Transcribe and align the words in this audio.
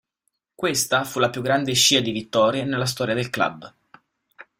Questa 0.55 1.03
fu 1.03 1.19
la 1.19 1.29
più 1.29 1.43
grande 1.43 1.73
scia 1.75 1.99
di 1.99 2.09
vittorie 2.09 2.63
nella 2.63 2.87
storia 2.87 3.13
del 3.13 3.29
club. 3.29 3.71